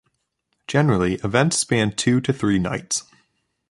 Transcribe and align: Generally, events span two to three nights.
Generally, 0.65 1.19
events 1.23 1.57
span 1.59 1.95
two 1.95 2.19
to 2.21 2.33
three 2.33 2.57
nights. 2.57 3.03